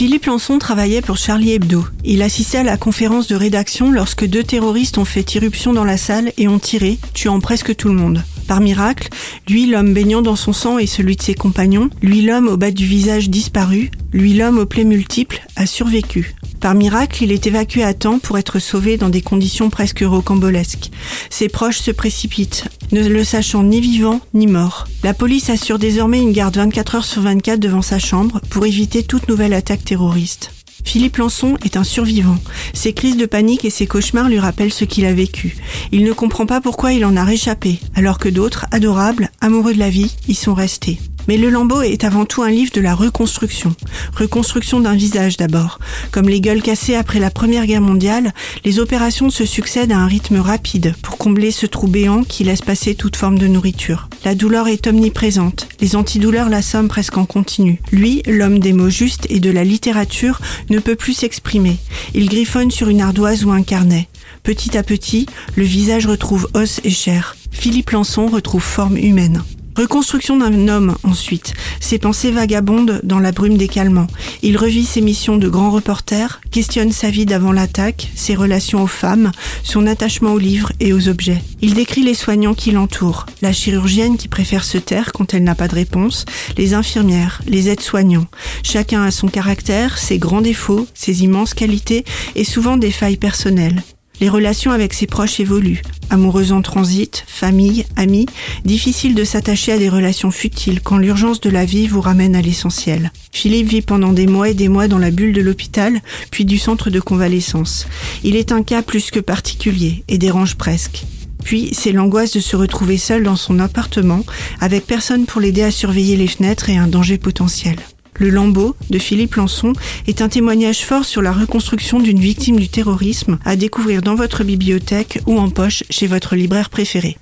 Philippe 0.00 0.24
Lançon 0.24 0.58
travaillait 0.58 1.02
pour 1.02 1.18
Charlie 1.18 1.52
Hebdo. 1.52 1.84
Il 2.04 2.22
assistait 2.22 2.56
à 2.56 2.62
la 2.62 2.78
conférence 2.78 3.26
de 3.26 3.34
rédaction 3.34 3.90
lorsque 3.90 4.24
deux 4.24 4.42
terroristes 4.42 4.96
ont 4.96 5.04
fait 5.04 5.34
irruption 5.34 5.74
dans 5.74 5.84
la 5.84 5.98
salle 5.98 6.32
et 6.38 6.48
ont 6.48 6.58
tiré, 6.58 6.98
tuant 7.12 7.38
presque 7.38 7.76
tout 7.76 7.88
le 7.88 7.94
monde. 7.96 8.24
Par 8.48 8.62
miracle, 8.62 9.10
lui 9.46 9.66
l'homme 9.66 9.92
baignant 9.92 10.22
dans 10.22 10.36
son 10.36 10.54
sang 10.54 10.78
et 10.78 10.86
celui 10.86 11.16
de 11.16 11.22
ses 11.22 11.34
compagnons, 11.34 11.90
lui 12.00 12.22
l'homme 12.22 12.48
au 12.48 12.56
bas 12.56 12.70
du 12.70 12.86
visage 12.86 13.28
disparu, 13.28 13.90
lui 14.14 14.32
l'homme 14.32 14.56
aux 14.56 14.64
plaies 14.64 14.84
multiples, 14.84 15.42
a 15.56 15.66
survécu. 15.66 16.34
Par 16.60 16.74
miracle, 16.74 17.24
il 17.24 17.32
est 17.32 17.46
évacué 17.46 17.82
à 17.82 17.94
temps 17.94 18.18
pour 18.18 18.36
être 18.36 18.58
sauvé 18.58 18.98
dans 18.98 19.08
des 19.08 19.22
conditions 19.22 19.70
presque 19.70 20.04
rocambolesques. 20.06 20.90
Ses 21.30 21.48
proches 21.48 21.78
se 21.78 21.90
précipitent, 21.90 22.64
ne 22.92 23.06
le 23.08 23.24
sachant 23.24 23.62
ni 23.62 23.80
vivant 23.80 24.20
ni 24.34 24.46
mort. 24.46 24.86
La 25.02 25.14
police 25.14 25.48
assure 25.48 25.78
désormais 25.78 26.20
une 26.20 26.32
garde 26.32 26.56
24 26.56 26.94
heures 26.96 27.04
sur 27.04 27.22
24 27.22 27.58
devant 27.58 27.82
sa 27.82 27.98
chambre 27.98 28.40
pour 28.50 28.66
éviter 28.66 29.02
toute 29.02 29.28
nouvelle 29.28 29.54
attaque 29.54 29.84
terroriste. 29.84 30.52
Philippe 30.84 31.16
Lançon 31.16 31.56
est 31.64 31.76
un 31.76 31.84
survivant. 31.84 32.38
Ses 32.74 32.92
crises 32.92 33.16
de 33.16 33.26
panique 33.26 33.64
et 33.64 33.70
ses 33.70 33.86
cauchemars 33.86 34.28
lui 34.28 34.38
rappellent 34.38 34.72
ce 34.72 34.84
qu'il 34.84 35.04
a 35.06 35.12
vécu. 35.12 35.56
Il 35.92 36.04
ne 36.04 36.12
comprend 36.12 36.46
pas 36.46 36.60
pourquoi 36.60 36.92
il 36.92 37.04
en 37.04 37.16
a 37.16 37.24
réchappé, 37.24 37.78
alors 37.94 38.18
que 38.18 38.28
d'autres, 38.28 38.66
adorables, 38.70 39.30
amoureux 39.40 39.74
de 39.74 39.78
la 39.78 39.90
vie, 39.90 40.14
y 40.28 40.34
sont 40.34 40.54
restés. 40.54 40.98
Mais 41.30 41.36
Le 41.36 41.48
Lambeau 41.48 41.82
est 41.82 42.02
avant 42.02 42.24
tout 42.24 42.42
un 42.42 42.50
livre 42.50 42.72
de 42.74 42.80
la 42.80 42.92
reconstruction. 42.92 43.72
Reconstruction 44.16 44.80
d'un 44.80 44.96
visage 44.96 45.36
d'abord. 45.36 45.78
Comme 46.10 46.28
les 46.28 46.40
gueules 46.40 46.60
cassées 46.60 46.96
après 46.96 47.20
la 47.20 47.30
Première 47.30 47.66
Guerre 47.66 47.80
mondiale, 47.80 48.34
les 48.64 48.80
opérations 48.80 49.30
se 49.30 49.46
succèdent 49.46 49.92
à 49.92 49.98
un 49.98 50.08
rythme 50.08 50.40
rapide 50.40 50.92
pour 51.02 51.18
combler 51.18 51.52
ce 51.52 51.66
trou 51.66 51.86
béant 51.86 52.24
qui 52.24 52.42
laisse 52.42 52.62
passer 52.62 52.96
toute 52.96 53.14
forme 53.14 53.38
de 53.38 53.46
nourriture. 53.46 54.08
La 54.24 54.34
douleur 54.34 54.66
est 54.66 54.88
omniprésente. 54.88 55.68
Les 55.80 55.94
antidouleurs 55.94 56.48
l'assomment 56.48 56.88
presque 56.88 57.16
en 57.16 57.26
continu. 57.26 57.80
Lui, 57.92 58.24
l'homme 58.26 58.58
des 58.58 58.72
mots 58.72 58.90
justes 58.90 59.28
et 59.30 59.38
de 59.38 59.52
la 59.52 59.62
littérature, 59.62 60.40
ne 60.68 60.80
peut 60.80 60.96
plus 60.96 61.12
s'exprimer. 61.14 61.76
Il 62.12 62.28
griffonne 62.28 62.72
sur 62.72 62.88
une 62.88 63.02
ardoise 63.02 63.44
ou 63.44 63.52
un 63.52 63.62
carnet. 63.62 64.08
Petit 64.42 64.76
à 64.76 64.82
petit, 64.82 65.26
le 65.54 65.62
visage 65.62 66.08
retrouve 66.08 66.48
os 66.54 66.80
et 66.82 66.90
chair. 66.90 67.36
Philippe 67.52 67.90
Lançon 67.90 68.26
retrouve 68.26 68.64
forme 68.64 68.96
humaine. 68.96 69.44
Reconstruction 69.80 70.36
d'un 70.36 70.68
homme 70.68 70.94
ensuite, 71.04 71.54
ses 71.80 71.98
pensées 71.98 72.30
vagabondent 72.30 73.00
dans 73.02 73.18
la 73.18 73.32
brume 73.32 73.56
des 73.56 73.66
calmants. 73.66 74.08
Il 74.42 74.58
revit 74.58 74.84
ses 74.84 75.00
missions 75.00 75.38
de 75.38 75.48
grand 75.48 75.70
reporter, 75.70 76.42
questionne 76.50 76.92
sa 76.92 77.08
vie 77.08 77.24
d'avant 77.24 77.50
l'attaque, 77.50 78.10
ses 78.14 78.34
relations 78.34 78.82
aux 78.82 78.86
femmes, 78.86 79.32
son 79.62 79.86
attachement 79.86 80.34
aux 80.34 80.38
livres 80.38 80.70
et 80.80 80.92
aux 80.92 81.08
objets. 81.08 81.42
Il 81.62 81.72
décrit 81.72 82.02
les 82.02 82.12
soignants 82.12 82.52
qui 82.52 82.72
l'entourent, 82.72 83.24
la 83.40 83.54
chirurgienne 83.54 84.18
qui 84.18 84.28
préfère 84.28 84.64
se 84.64 84.76
taire 84.76 85.12
quand 85.14 85.32
elle 85.32 85.44
n'a 85.44 85.54
pas 85.54 85.66
de 85.66 85.76
réponse, 85.76 86.26
les 86.58 86.74
infirmières, 86.74 87.40
les 87.46 87.70
aides-soignants. 87.70 88.26
Chacun 88.62 89.02
a 89.02 89.10
son 89.10 89.28
caractère, 89.28 89.96
ses 89.96 90.18
grands 90.18 90.42
défauts, 90.42 90.88
ses 90.92 91.24
immenses 91.24 91.54
qualités 91.54 92.04
et 92.34 92.44
souvent 92.44 92.76
des 92.76 92.90
failles 92.90 93.16
personnelles. 93.16 93.82
Les 94.20 94.28
relations 94.28 94.70
avec 94.70 94.92
ses 94.92 95.06
proches 95.06 95.40
évoluent. 95.40 95.82
Amoureux 96.10 96.52
en 96.52 96.60
transit, 96.60 97.24
famille, 97.26 97.86
amis, 97.96 98.26
difficile 98.64 99.14
de 99.14 99.24
s'attacher 99.24 99.72
à 99.72 99.78
des 99.78 99.88
relations 99.88 100.30
futiles 100.30 100.82
quand 100.82 100.98
l'urgence 100.98 101.40
de 101.40 101.48
la 101.48 101.64
vie 101.64 101.86
vous 101.86 102.02
ramène 102.02 102.36
à 102.36 102.42
l'essentiel. 102.42 103.12
Philippe 103.32 103.68
vit 103.68 103.82
pendant 103.82 104.12
des 104.12 104.26
mois 104.26 104.50
et 104.50 104.54
des 104.54 104.68
mois 104.68 104.88
dans 104.88 104.98
la 104.98 105.10
bulle 105.10 105.32
de 105.32 105.40
l'hôpital, 105.40 106.00
puis 106.30 106.44
du 106.44 106.58
centre 106.58 106.90
de 106.90 107.00
convalescence. 107.00 107.86
Il 108.22 108.36
est 108.36 108.52
un 108.52 108.62
cas 108.62 108.82
plus 108.82 109.10
que 109.10 109.20
particulier 109.20 110.04
et 110.08 110.18
dérange 110.18 110.56
presque. 110.56 111.04
Puis, 111.42 111.70
c'est 111.72 111.92
l'angoisse 111.92 112.32
de 112.32 112.40
se 112.40 112.56
retrouver 112.56 112.98
seul 112.98 113.22
dans 113.22 113.36
son 113.36 113.58
appartement, 113.58 114.24
avec 114.60 114.86
personne 114.86 115.24
pour 115.24 115.40
l'aider 115.40 115.62
à 115.62 115.70
surveiller 115.70 116.16
les 116.16 116.26
fenêtres 116.26 116.68
et 116.68 116.76
un 116.76 116.88
danger 116.88 117.16
potentiel. 117.16 117.76
Le 118.20 118.28
Lambeau 118.28 118.76
de 118.90 118.98
Philippe 118.98 119.36
Lançon 119.36 119.72
est 120.06 120.20
un 120.20 120.28
témoignage 120.28 120.84
fort 120.84 121.06
sur 121.06 121.22
la 121.22 121.32
reconstruction 121.32 122.00
d'une 122.00 122.20
victime 122.20 122.60
du 122.60 122.68
terrorisme 122.68 123.38
à 123.46 123.56
découvrir 123.56 124.02
dans 124.02 124.14
votre 124.14 124.44
bibliothèque 124.44 125.20
ou 125.26 125.38
en 125.38 125.48
poche 125.48 125.84
chez 125.88 126.06
votre 126.06 126.36
libraire 126.36 126.68
préféré. 126.68 127.16